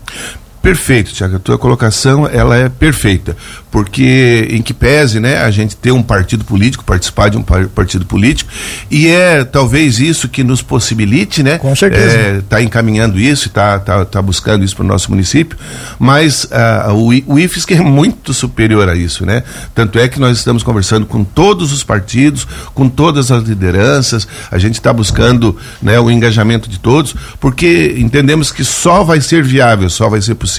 Perfeito, 0.61 1.11
Tiago. 1.11 1.37
A 1.37 1.39
tua 1.39 1.57
colocação 1.57 2.27
ela 2.27 2.55
é 2.55 2.69
perfeita 2.69 3.35
porque 3.71 4.47
em 4.51 4.61
que 4.61 4.73
pese 4.73 5.19
né, 5.19 5.41
a 5.41 5.49
gente 5.49 5.77
ter 5.77 5.93
um 5.93 6.03
partido 6.03 6.43
político, 6.43 6.83
participar 6.83 7.29
de 7.29 7.37
um 7.37 7.41
partido 7.41 8.05
político, 8.05 8.51
e 8.91 9.07
é 9.07 9.45
talvez 9.45 9.97
isso 9.97 10.27
que 10.27 10.43
nos 10.43 10.61
possibilite, 10.61 11.41
né? 11.41 11.57
Com 11.57 11.73
certeza. 11.73 12.17
É, 12.17 12.41
tá 12.47 12.61
encaminhando 12.61 13.17
isso, 13.17 13.47
está 13.47 13.79
tá, 13.79 14.03
tá 14.03 14.21
buscando 14.21 14.65
isso 14.65 14.75
para 14.75 14.83
o 14.83 14.87
nosso 14.87 15.09
município, 15.09 15.57
mas 15.97 16.43
uh, 16.43 16.91
o, 16.93 17.33
o 17.33 17.39
IFSC 17.39 17.75
é 17.75 17.81
muito 17.81 18.33
superior 18.33 18.89
a 18.89 18.95
isso, 18.95 19.25
né? 19.25 19.41
Tanto 19.73 19.97
é 19.97 20.09
que 20.09 20.19
nós 20.19 20.37
estamos 20.37 20.63
conversando 20.63 21.05
com 21.05 21.23
todos 21.23 21.71
os 21.71 21.81
partidos, 21.81 22.45
com 22.73 22.89
todas 22.89 23.31
as 23.31 23.43
lideranças, 23.43 24.27
a 24.51 24.57
gente 24.57 24.75
está 24.75 24.91
buscando 24.91 25.55
né, 25.81 25.97
o 25.97 26.11
engajamento 26.11 26.69
de 26.69 26.77
todos, 26.77 27.15
porque 27.39 27.95
entendemos 27.97 28.51
que 28.51 28.65
só 28.65 29.01
vai 29.01 29.21
ser 29.21 29.41
viável, 29.43 29.89
só 29.89 30.09
vai 30.09 30.21
ser 30.21 30.35
possível 30.35 30.50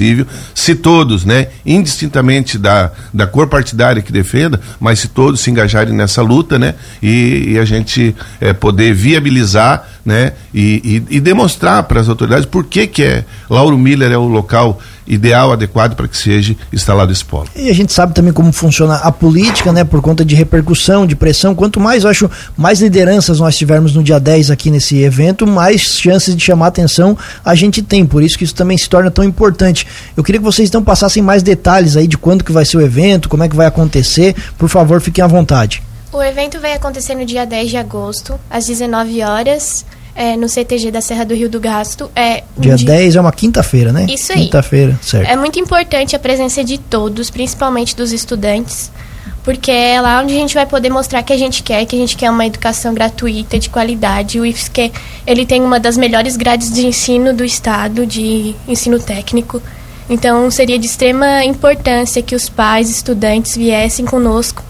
se 0.55 0.75
todos, 0.75 1.25
né, 1.25 1.49
indistintamente 1.65 2.59
da 2.59 2.91
da 3.13 3.27
cor 3.27 3.47
partidária 3.47 4.03
que 4.03 4.13
defenda, 4.13 4.61
mas 4.81 5.01
se 5.01 5.09
todos 5.09 5.41
se 5.41 5.51
engajarem 5.51 5.95
nessa 5.95 6.23
luta, 6.23 6.59
né? 6.59 6.75
E, 7.03 7.53
e 7.53 7.59
a 7.59 7.65
gente 7.65 8.15
é, 8.41 8.53
poder 8.53 8.95
viabilizar, 8.95 9.87
né? 10.05 10.33
E, 10.53 11.05
e, 11.11 11.17
e 11.17 11.21
demonstrar 11.21 11.83
para 11.85 12.01
as 12.01 12.09
autoridades 12.09 12.47
por 12.47 12.65
que 12.65 12.87
que 12.87 13.03
é 13.03 13.25
Lauro 13.49 13.79
Miller 13.79 14.11
é 14.11 14.19
o 14.19 14.27
local 14.27 14.81
ideal, 15.07 15.53
adequado 15.53 15.95
para 15.95 16.09
que 16.09 16.17
seja 16.17 16.57
instalado 16.73 17.13
esse 17.13 17.25
polo. 17.25 17.49
E 17.55 17.69
a 17.69 17.75
gente 17.75 17.93
sabe 17.93 18.15
também 18.15 18.33
como 18.33 18.53
funciona 18.53 18.97
a 18.97 19.11
política, 19.11 19.73
né, 19.73 19.85
por 19.85 20.01
conta 20.01 20.25
de 20.25 20.35
repercussão, 20.35 21.07
de 21.07 21.17
pressão. 21.17 21.55
Quanto 21.55 21.81
mais, 21.81 22.05
eu 22.05 22.11
acho, 22.11 22.31
mais 22.57 22.81
lideranças 22.81 23.41
nós 23.41 23.57
tivermos 23.57 23.95
no 23.95 24.03
dia 24.03 24.21
10 24.21 24.51
aqui 24.51 24.71
nesse 24.71 25.01
evento, 25.03 25.47
mais 25.47 25.81
chances 25.81 26.37
de 26.37 26.43
chamar 26.43 26.69
atenção 26.69 27.17
a 27.45 27.55
gente 27.55 27.83
tem. 27.83 28.07
Por 28.07 28.23
isso 28.23 28.39
que 28.39 28.45
isso 28.45 28.55
também 28.55 28.79
se 28.79 28.89
torna 28.89 29.11
tão 29.11 29.25
importante. 29.25 29.87
Eu 30.17 30.23
queria 30.23 30.41
que 30.41 30.45
vocês 30.45 30.69
então 30.69 30.83
passassem 30.83 31.23
mais 31.23 31.43
detalhes 31.43 31.97
aí 31.97 32.07
de 32.07 32.17
quando 32.19 32.45
que 32.45 32.53
vai 32.53 32.65
ser 32.65 32.77
o 32.77 32.81
evento, 32.81 33.29
como 33.29 33.43
é 33.43 33.49
que 33.49 33.57
vai 33.57 33.67
acontecer. 33.67 34.35
Por 34.57 34.69
favor, 34.69 35.01
fiquem 35.01 35.23
à 35.23 35.27
vontade. 35.27 35.83
O 36.13 36.23
evento 36.23 36.61
vai 36.61 36.75
acontecer 36.75 37.15
no 37.15 37.25
dia 37.25 37.47
10 37.47 37.71
de 37.71 37.77
agosto, 37.77 38.39
às 38.51 38.67
19 38.67 39.23
horas 39.23 39.85
é, 40.15 40.37
no 40.37 40.49
CTG 40.49 40.91
da 40.91 41.01
Serra 41.01 41.25
do 41.25 41.35
Rio 41.35 41.49
do 41.49 41.61
Gasto. 41.61 42.11
É 42.15 42.45
dia, 42.57 42.75
dia 42.75 42.87
10 42.87 43.17
é 43.17 43.21
uma 43.21 43.33
quinta-feira, 43.33 43.93
né? 43.93 44.07
Isso 44.09 44.33
aí. 44.33 44.45
Quinta-feira, 44.45 44.99
certo. 45.03 45.29
É 45.29 45.37
muito 45.37 45.59
importante 45.59 46.15
a 46.15 46.19
presença 46.19 46.63
de 46.63 46.79
todos, 46.79 47.31
principalmente 47.31 47.97
dos 47.97 48.13
estudantes, 48.13 48.91
porque 49.43 49.71
é 49.71 50.01
lá 50.01 50.21
onde 50.21 50.35
a 50.35 50.37
gente 50.37 50.55
vai 50.55 50.67
poder 50.67 50.91
mostrar 50.91 51.23
que 51.23 51.33
a 51.33 51.37
gente 51.37 51.63
quer, 51.63 51.85
que 51.87 51.97
a 51.97 51.99
gente 51.99 52.17
quer 52.17 52.31
uma 52.31 52.47
educação 52.47 52.95
gratuita, 52.95 53.59
de 53.59 53.69
qualidade. 53.69 54.39
O 54.39 54.47
IFSC, 54.47 54.93
ele 55.27 55.47
tem 55.47 55.63
uma 55.63 55.81
das 55.81 55.97
melhores 55.97 56.37
grades 56.37 56.71
de 56.73 56.87
ensino 56.87 57.33
do 57.33 57.45
estado, 57.45 58.07
de 58.07 58.55
ensino 58.69 58.99
técnico. 59.01 59.63
Então, 60.09 60.51
seria 60.51 60.79
de 60.79 60.87
extrema 60.87 61.45
importância 61.45 62.23
que 62.23 62.35
os 62.35 62.49
pais, 62.49 62.91
estudantes 62.91 63.57
viessem 63.57 64.05
conosco 64.05 64.63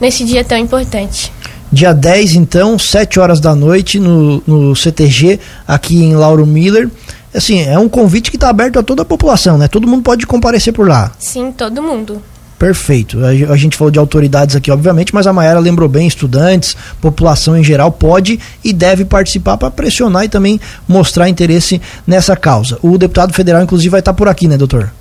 nesse 0.00 0.24
dia 0.24 0.44
tão 0.44 0.58
importante. 0.58 1.32
Dia 1.72 1.92
10, 1.92 2.34
então, 2.34 2.78
7 2.78 3.20
horas 3.20 3.38
da 3.38 3.54
noite, 3.54 4.00
no, 4.00 4.42
no 4.46 4.74
CTG, 4.74 5.38
aqui 5.66 6.02
em 6.02 6.16
Lauro 6.16 6.46
Miller. 6.46 6.88
Assim, 7.32 7.60
é 7.60 7.78
um 7.78 7.88
convite 7.88 8.30
que 8.30 8.36
está 8.36 8.48
aberto 8.48 8.78
a 8.78 8.82
toda 8.82 9.02
a 9.02 9.04
população, 9.04 9.56
né? 9.56 9.68
Todo 9.68 9.86
mundo 9.86 10.02
pode 10.02 10.26
comparecer 10.26 10.72
por 10.72 10.88
lá. 10.88 11.12
Sim, 11.18 11.52
todo 11.52 11.80
mundo. 11.80 12.20
Perfeito. 12.60 13.18
A, 13.24 13.56
gente 13.56 13.74
falou 13.74 13.90
de 13.90 13.98
autoridades 13.98 14.54
aqui, 14.54 14.70
obviamente, 14.70 15.14
mas 15.14 15.26
a 15.26 15.32
Maera 15.32 15.58
lembrou 15.58 15.88
bem, 15.88 16.06
estudantes, 16.06 16.76
população 17.00 17.56
em 17.56 17.64
geral 17.64 17.90
pode 17.90 18.38
e 18.62 18.70
deve 18.70 19.06
participar 19.06 19.56
para 19.56 19.70
pressionar 19.70 20.24
e 20.24 20.28
também 20.28 20.60
mostrar 20.86 21.30
interesse 21.30 21.80
nessa 22.06 22.36
causa. 22.36 22.78
O 22.82 22.98
deputado 22.98 23.32
federal, 23.32 23.62
inclusive, 23.62 23.88
vai 23.88 24.00
estar 24.00 24.12
por 24.12 24.28
aqui, 24.28 24.46
né, 24.46 24.58
doutor? 24.58 24.92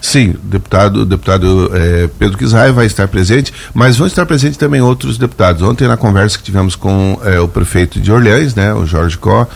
Sim, 0.00 0.34
deputado, 0.42 1.04
deputado 1.04 1.70
é, 1.74 2.08
Pedro 2.18 2.38
Kizai 2.38 2.72
vai 2.72 2.86
estar 2.86 3.06
presente, 3.06 3.52
mas 3.74 3.98
vão 3.98 4.06
estar 4.06 4.24
presentes 4.24 4.56
também 4.56 4.80
outros 4.80 5.18
deputados. 5.18 5.62
Ontem, 5.62 5.86
na 5.86 5.96
conversa 5.96 6.38
que 6.38 6.44
tivemos 6.44 6.74
com 6.74 7.20
é, 7.22 7.38
o 7.38 7.46
prefeito 7.46 8.00
de 8.00 8.10
Orleans, 8.10 8.54
né, 8.54 8.72
o 8.72 8.86
Jorge 8.86 9.18
Có, 9.18 9.46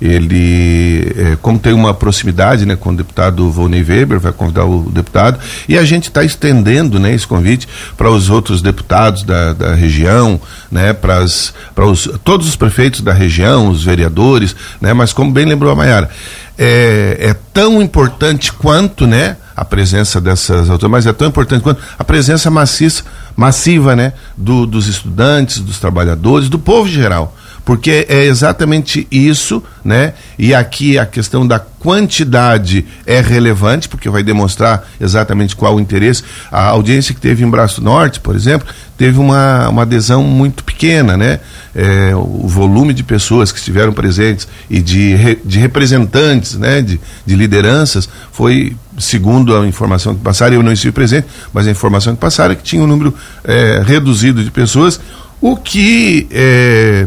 ele, 0.00 1.12
é, 1.16 1.36
como 1.42 1.58
tem 1.58 1.74
uma 1.74 1.92
proximidade 1.92 2.64
né, 2.64 2.74
com 2.74 2.90
o 2.90 2.96
deputado 2.96 3.50
Volney 3.50 3.82
Weber, 3.82 4.18
vai 4.18 4.32
convidar 4.32 4.64
o 4.64 4.90
deputado, 4.90 5.38
e 5.68 5.76
a 5.76 5.84
gente 5.84 6.04
está 6.04 6.24
estendendo 6.24 6.98
né, 6.98 7.14
esse 7.14 7.26
convite 7.26 7.68
para 7.98 8.08
os 8.08 8.30
outros 8.30 8.62
deputados 8.62 9.22
da, 9.22 9.52
da 9.52 9.74
região, 9.74 10.40
né, 10.72 10.94
para 10.94 11.22
os, 11.22 12.08
todos 12.24 12.48
os 12.48 12.56
prefeitos 12.56 13.02
da 13.02 13.12
região, 13.12 13.68
os 13.68 13.84
vereadores, 13.84 14.56
né, 14.80 14.94
mas 14.94 15.12
como 15.12 15.30
bem 15.30 15.44
lembrou 15.44 15.70
a 15.70 15.76
Maiara, 15.76 16.08
é, 16.56 17.16
é 17.20 17.36
tão 17.52 17.82
importante 17.82 18.52
quanto 18.52 19.06
né, 19.06 19.36
a 19.60 19.64
presença 19.66 20.22
dessas 20.22 20.70
autoridades, 20.70 20.90
mas 20.90 21.06
é 21.06 21.12
tão 21.12 21.28
importante 21.28 21.60
quanto 21.62 21.82
a 21.98 22.02
presença 22.02 22.50
maciça, 22.50 23.04
massiva 23.36 23.94
né, 23.94 24.14
do, 24.34 24.64
dos 24.66 24.86
estudantes, 24.86 25.58
dos 25.58 25.78
trabalhadores, 25.78 26.48
do 26.48 26.58
povo 26.58 26.88
geral 26.88 27.36
porque 27.64 28.06
é 28.08 28.24
exatamente 28.24 29.06
isso, 29.10 29.62
né? 29.84 30.14
E 30.38 30.54
aqui 30.54 30.98
a 30.98 31.06
questão 31.06 31.46
da 31.46 31.58
quantidade 31.58 32.84
é 33.06 33.20
relevante, 33.20 33.88
porque 33.88 34.08
vai 34.08 34.22
demonstrar 34.22 34.88
exatamente 35.00 35.54
qual 35.54 35.76
o 35.76 35.80
interesse. 35.80 36.24
A 36.50 36.64
audiência 36.64 37.14
que 37.14 37.20
teve 37.20 37.44
em 37.44 37.48
Braço 37.48 37.82
Norte, 37.82 38.18
por 38.20 38.34
exemplo, 38.34 38.66
teve 38.96 39.18
uma, 39.18 39.68
uma 39.68 39.82
adesão 39.82 40.24
muito 40.24 40.64
pequena, 40.64 41.16
né? 41.16 41.40
É, 41.74 42.12
o 42.14 42.48
volume 42.48 42.92
de 42.92 43.04
pessoas 43.04 43.52
que 43.52 43.58
estiveram 43.58 43.92
presentes 43.92 44.48
e 44.68 44.80
de, 44.80 45.38
de 45.44 45.58
representantes, 45.58 46.56
né? 46.56 46.82
De, 46.82 47.00
de 47.24 47.36
lideranças 47.36 48.08
foi, 48.32 48.76
segundo 49.00 49.56
a 49.56 49.66
informação 49.66 50.14
que 50.14 50.20
passaram, 50.20 50.54
eu 50.54 50.62
não 50.62 50.72
estive 50.72 50.92
presente, 50.92 51.26
mas 51.52 51.66
a 51.66 51.70
informação 51.70 52.14
que 52.14 52.20
passaram 52.20 52.52
é 52.52 52.56
que 52.56 52.62
tinha 52.62 52.82
um 52.82 52.86
número 52.86 53.14
é, 53.42 53.82
reduzido 53.84 54.44
de 54.44 54.50
pessoas, 54.50 55.00
o 55.40 55.56
que 55.56 56.28
é, 56.30 57.06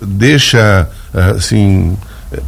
deixa, 0.00 0.88
assim, 1.12 1.96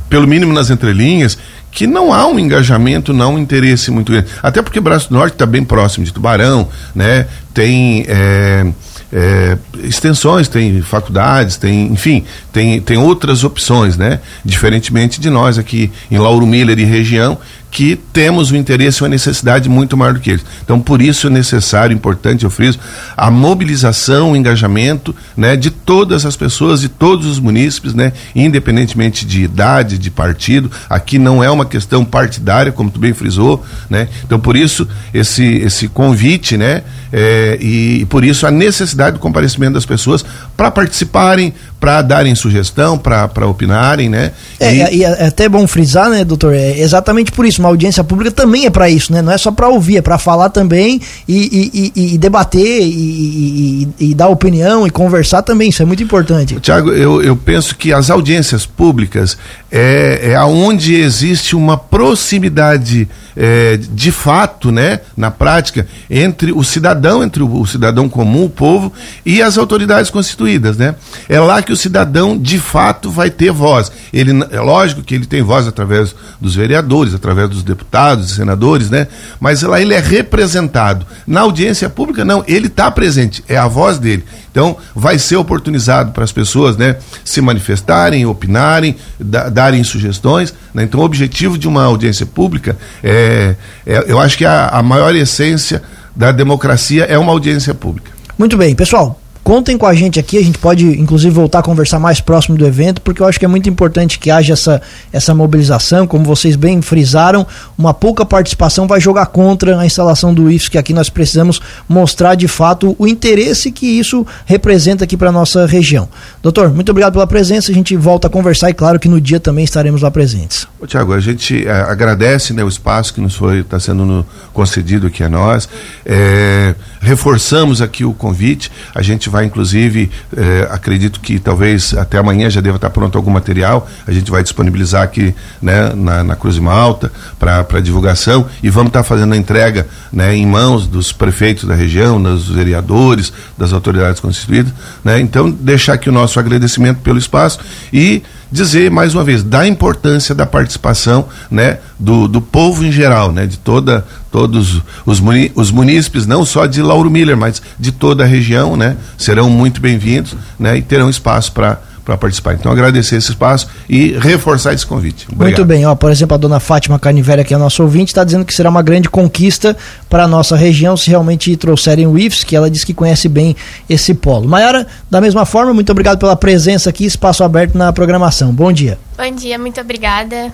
pelo 0.09 0.27
mínimo 0.27 0.53
nas 0.53 0.71
entrelinhas, 0.71 1.37
que 1.75 1.87
não 1.89 2.13
há 2.13 2.27
um 2.29 2.39
engajamento, 2.39 3.13
não 3.13 3.27
há 3.27 3.29
um 3.31 3.39
interesse 3.39 3.91
muito 3.91 4.13
grande. 4.13 4.29
Até 4.41 4.63
porque 4.63 4.81
Braço 4.81 5.09
do 5.09 5.17
Norte 5.17 5.33
está 5.33 5.45
bem 5.45 5.65
próximo 5.65 6.07
de 6.07 6.13
Tubarão, 6.13 6.69
né? 6.95 7.27
Tem 7.53 8.05
é, 8.07 8.65
é, 9.13 9.59
extensões, 9.83 10.47
tem 10.47 10.81
faculdades, 10.83 11.57
tem, 11.57 11.87
enfim, 11.87 12.25
tem, 12.53 12.81
tem 12.81 12.97
outras 12.97 13.43
opções, 13.43 13.97
né? 13.97 14.21
Diferentemente 14.45 15.21
de 15.21 15.29
nós 15.29 15.59
aqui 15.59 15.91
em 16.11 16.17
Lauro 16.17 16.47
Miller 16.47 16.79
e 16.79 16.85
região, 16.85 17.39
que 17.75 17.97
temos 18.13 18.53
um 18.53 18.57
interesse 18.57 19.01
e 19.01 19.03
uma 19.03 19.09
necessidade 19.09 19.69
muito 19.69 19.97
maior 19.97 20.15
do 20.15 20.21
que 20.21 20.31
eles. 20.31 20.45
Então, 20.63 20.79
por 20.79 21.03
isso 21.03 21.27
é 21.27 21.31
necessário, 21.31 21.93
importante, 21.93 22.45
eu 22.45 22.51
friso, 22.51 22.79
a 23.17 23.33
mobilização, 23.33 24.31
o 24.31 24.37
engajamento 24.37 25.13
né, 25.37 25.57
de 25.57 25.73
todas 25.73 26.25
as 26.25 26.37
pessoas, 26.37 26.81
de 26.81 26.89
todos 26.89 27.27
os 27.27 27.41
munícipes, 27.41 27.93
né, 27.93 28.13
independentemente 28.33 29.27
de 29.27 29.43
idade, 29.43 29.99
de 29.99 30.09
partido. 30.09 30.71
Aqui 30.89 31.19
não 31.19 31.43
é 31.43 31.51
uma 31.51 31.67
questão 31.67 32.05
partidária, 32.05 32.71
como 32.71 32.93
tu 32.93 33.01
bem 33.01 33.13
frisou. 33.13 33.65
Né? 33.91 34.07
Então, 34.25 34.39
por 34.39 34.55
isso, 34.55 34.87
esse, 35.13 35.45
esse 35.45 35.89
convite, 35.89 36.57
né, 36.57 36.85
é, 37.13 37.59
e, 37.61 38.03
e 38.03 38.05
por 38.07 38.25
isso 38.25 38.47
a 38.47 38.53
necessidade 38.53 39.15
do 39.15 39.21
comparecimento 39.21 39.75
das 39.75 39.87
pessoas 39.87 40.25
para 40.57 40.71
participarem, 40.71 41.53
para 41.79 42.03
darem 42.03 42.35
sugestão, 42.35 42.97
para 42.97 43.47
opinarem, 43.47 44.09
né? 44.09 44.33
É, 44.59 44.93
e... 44.93 44.99
e... 44.99 45.05
é 45.05 45.27
até 45.27 45.49
bom 45.49 45.67
frisar, 45.67 46.09
né, 46.09 46.25
doutor? 46.25 46.55
É 46.55 46.81
exatamente 46.81 47.31
por 47.31 47.45
isso. 47.45 47.63
Uma 47.65 47.71
audiência 47.71 48.05
pública 48.05 48.31
também 48.31 48.67
é 48.67 48.71
para 48.71 48.91
isso, 48.91 49.11
né? 49.11 49.23
Não 49.23 49.33
é 49.33 49.39
só 49.39 49.51
para 49.51 49.69
ouvir, 49.69 49.97
é 49.97 50.03
para 50.03 50.19
falar 50.19 50.51
também 50.51 51.01
e, 51.27 51.93
e, 51.97 52.15
e 52.15 52.19
debater 52.19 52.83
e, 52.83 53.89
e, 53.99 54.15
dar 54.15 54.29
opinião 54.29 54.87
e 54.87 54.91
conversar 54.91 55.41
também. 55.41 55.71
Isso 55.71 55.81
é 55.81 55.87
muito 55.87 56.03
importante. 56.03 56.61
Tiago, 56.61 56.93
eu, 56.93 57.23
eu 57.23 57.35
penso 57.35 57.75
que 57.75 57.91
as 57.91 58.11
audiências 58.11 58.67
públicas 58.67 59.39
é, 59.73 60.33
é 60.33 60.35
aonde 60.37 60.95
existe 60.95 61.57
uma 61.57 61.79
proximidade 61.79 63.09
é, 63.37 63.77
de 63.77 64.13
fato, 64.13 64.71
né, 64.71 65.01
na 65.17 65.31
prática, 65.31 65.87
entre 66.09 66.53
o 66.53 66.63
cidadão, 66.63 67.23
entre 67.23 67.43
o, 67.43 67.61
o, 67.61 67.67
cidadão 67.67 68.09
comum, 68.09 68.45
o 68.45 68.51
povo, 68.51 68.93
e 69.25 69.43
as 69.43 69.59
autoridades 69.59 70.11
constituídas, 70.11 70.77
né? 70.77 70.95
É 71.29 71.41
lá 71.41 71.63
que 71.63 71.73
o 71.73 71.77
cidadão, 71.77 72.39
de 72.39 72.59
fato, 72.59 73.11
vai 73.11 73.31
ter 73.31 73.51
voz. 73.51 73.91
Ele, 74.13 74.33
é 74.51 74.61
lógico 74.61 75.03
que 75.03 75.15
ele 75.15 75.27
tem 75.27 75.43
voz 75.43 75.67
através 75.67 76.15
dos 76.41 76.55
vereadores, 76.55 77.15
através 77.15 77.49
dos 77.49 77.63
deputados 77.63 78.31
e 78.31 78.35
senadores, 78.35 78.91
né? 78.91 79.09
Mas 79.41 79.63
lá 79.63 79.81
ele 79.81 79.95
é 79.95 80.01
representado. 80.01 81.07
Na 81.27 81.41
audiência 81.41 81.89
pública, 81.89 82.25
não, 82.25 82.45
ele 82.47 82.67
está 82.69 82.91
presente, 82.91 83.43
é 83.49 83.57
a 83.57 83.67
voz 83.67 83.99
dele. 83.99 84.25
Então, 84.55 84.77
vai 84.95 85.19
ser 85.19 85.35
oportunizado 85.35 86.13
para 86.13 86.23
as 86.23 86.31
pessoas, 86.31 86.77
né, 86.77 86.97
se 87.25 87.41
manifestarem, 87.41 88.25
opinarem, 88.25 88.95
da, 89.19 89.49
darem 89.49 89.83
sugestões. 89.83 90.55
Né? 90.73 90.85
Então, 90.85 91.01
o 91.01 91.05
objetivo 91.05 91.59
de 91.59 91.67
uma 91.67 91.83
audiência 91.83 92.25
pública 92.25 92.77
é 93.03 93.57
é, 93.87 94.05
eu 94.07 94.19
acho 94.19 94.37
que 94.37 94.45
a, 94.45 94.69
a 94.69 94.83
maior 94.83 95.15
essência 95.15 95.83
da 96.15 96.33
democracia 96.33 97.05
é 97.05 97.19
uma 97.19 97.33
audiência 97.33 97.75
pública. 97.75 98.13
Muito 98.39 98.57
bem, 98.57 98.75
pessoal. 98.75 99.21
Contem 99.45 99.77
com 99.77 99.85
a 99.85 99.93
gente 99.93 100.19
aqui, 100.19 100.39
a 100.39 100.43
gente 100.43 100.57
pode 100.57 100.87
inclusive 100.99 101.31
voltar 101.31 101.59
a 101.59 101.63
conversar 101.63 101.99
mais 101.99 102.19
próximo 102.19 102.57
do 102.57 102.67
evento, 102.67 103.03
porque 103.03 103.21
eu 103.21 103.27
acho 103.27 103.39
que 103.39 103.45
é 103.45 103.49
muito 103.49 103.69
importante 103.69 104.19
que 104.19 104.31
haja 104.31 104.55
essa, 104.55 104.81
essa 105.13 105.35
mobilização, 105.35 106.07
como 106.07 106.25
vocês 106.25 106.57
bem 106.57 106.81
frisaram, 106.81 107.47
uma 107.77 107.93
pouca 107.93 108.25
participação 108.25 108.87
vai 108.87 109.03
jogar 109.03 109.27
contra 109.27 109.79
a 109.79 109.85
instalação 109.85 110.33
do 110.33 110.51
IFS, 110.51 110.69
que 110.69 110.79
aqui 110.79 110.95
nós 110.95 111.11
precisamos 111.11 111.61
mostrar 111.87 112.37
de 112.37 112.49
fato 112.49 112.97
o 112.99 113.07
interesse 113.07 113.71
que 113.71 113.87
isso 113.87 114.27
representa 114.47 115.05
aqui 115.05 115.15
para 115.15 115.31
nossa 115.31 115.67
região. 115.67 116.09
Doutor, 116.43 116.73
muito 116.73 116.89
obrigado 116.89 117.13
pela 117.13 117.27
presença, 117.27 117.71
a 117.71 117.75
gente 117.75 117.95
volta 117.97 118.29
a 118.29 118.31
conversar 118.31 118.71
e 118.71 118.75
claro 118.75 118.99
que 118.99 119.11
no 119.11 119.21
dia 119.21 119.39
também 119.39 119.65
estaremos 119.65 120.01
lá 120.01 120.11
presentes. 120.11 120.67
Tiago, 120.87 121.13
a 121.13 121.21
gente 121.21 121.67
é, 121.67 121.71
agradece 121.71 122.53
né, 122.53 122.63
o 122.63 122.69
espaço 122.69 123.13
que 123.13 123.21
nos 123.21 123.35
foi 123.35 123.61
está 123.61 123.79
sendo 123.79 124.05
no, 124.05 124.27
concedido 124.53 125.07
aqui 125.07 125.23
a 125.23 125.29
nós, 125.29 125.69
é, 126.05 126.75
reforçamos 127.01 127.83
aqui 127.83 128.05
o 128.05 128.13
convite, 128.13 128.71
a 128.95 129.03
gente 129.03 129.29
vai, 129.35 129.47
inclusive, 129.47 130.13
eh, 130.37 130.69
acredito 130.71 131.19
que 131.19 131.41
talvez 131.41 131.93
até 131.93 132.19
amanhã 132.19 132.49
já 132.49 132.61
deva 132.61 132.77
estar 132.77 132.89
pronto 132.91 133.19
algum 133.19 133.33
material. 133.33 133.89
A 134.07 134.13
gente 134.13 134.31
vai 134.31 134.45
disponibilizar 134.45 135.03
aqui 135.03 135.35
né, 135.61 135.93
na, 135.93 136.23
na 136.23 136.37
Cruz 136.37 136.57
Malta 136.57 137.11
para 137.37 137.81
divulgação 137.81 138.47
e 138.63 138.71
vamos 138.71 138.91
estar 138.91 139.03
fazendo 139.03 139.35
a 139.35 139.37
entrega 139.37 139.89
né, 140.13 140.37
em 140.37 140.47
mãos 140.47 140.87
dos 140.87 141.13
prefeitos 141.13 141.65
da 141.65 141.75
região, 141.75 142.23
dos 142.23 142.49
vereadores, 142.49 143.33
das 143.59 143.73
autoridades 143.73 144.21
constituídas. 144.21 144.73
Né? 145.03 145.19
Então, 145.19 145.51
deixar 145.51 145.95
aqui 145.95 146.09
o 146.09 146.13
nosso 146.13 146.39
agradecimento 146.39 147.01
pelo 147.01 147.19
espaço 147.19 147.59
e 147.93 148.23
dizer 148.51 148.91
mais 148.91 149.15
uma 149.15 149.25
vez 149.25 149.43
da 149.43 149.67
importância 149.67 150.35
da 150.35 150.47
participação 150.47 151.27
né, 151.51 151.79
do, 151.99 152.29
do 152.29 152.41
povo 152.41 152.85
em 152.85 152.93
geral, 152.93 153.33
né, 153.33 153.47
de 153.47 153.59
toda 153.59 154.05
todos 154.31 154.83
os, 155.07 155.21
muni, 155.21 155.53
os 155.55 155.71
munícipes, 155.71 156.27
não 156.27 156.45
só 156.45 156.67
de 156.67 156.83
Lauro 156.83 157.09
Miller, 157.09 157.37
mas 157.37 157.63
de 157.79 157.93
toda 157.93 158.25
a 158.25 158.27
região, 158.27 158.77
né, 158.77 158.97
serão 159.17 159.49
muito 159.49 159.81
bem-vindos 159.81 160.35
né, 160.59 160.77
e 160.77 160.83
terão 160.83 161.09
espaço 161.09 161.53
para 161.53 161.81
para 162.05 162.17
participar. 162.17 162.55
Então, 162.55 162.71
agradecer 162.71 163.17
esse 163.17 163.31
espaço 163.31 163.69
e 163.89 164.13
reforçar 164.19 164.75
esse 164.75 164.87
convite. 164.87 165.27
Obrigado. 165.27 165.59
Muito 165.59 165.65
bem, 165.65 165.87
ó, 165.87 165.95
por 165.95 166.11
exemplo, 166.11 166.35
a 166.35 166.39
dona 166.39 166.61
Fátima 166.61 166.99
Carnivelli, 166.99 167.45
que 167.45 167.55
é 167.55 167.57
nosso 167.57 167.83
ouvinte, 167.83 168.11
está 168.11 168.23
dizendo 168.23 168.45
que 168.45 168.55
será 168.55 168.69
uma 168.69 168.83
grande 168.83 169.09
conquista 169.09 169.77
para 170.09 170.25
a 170.25 170.29
nossa 170.29 170.55
região 170.57 170.97
se 170.97 171.09
realmente 171.09 171.57
trouxerem 171.57 172.07
o 172.07 172.19
IFS, 172.19 172.45
que 172.45 172.55
ela 172.55 172.71
diz 172.71 172.85
que 172.85 172.93
conhece 172.93 173.29
bem 173.29 173.57
esse 173.89 174.13
polo. 174.13 174.47
Maiara, 174.47 174.87
da 175.11 175.21
mesma 175.21 175.47
forma, 175.47 175.73
muito 175.73 175.91
obrigado 175.91 176.19
pela 176.19 176.37
presença 176.37 176.91
aqui, 176.91 177.07
espaço 177.07 177.43
aberto 177.43 177.77
na 177.77 177.93
programação. 177.93 178.53
Bom 178.53 178.71
dia. 178.71 178.99
Bom 179.17 179.35
dia, 179.35 179.59
muito 179.59 179.81
obrigada. 179.81 180.53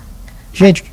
Gente, 0.53 0.83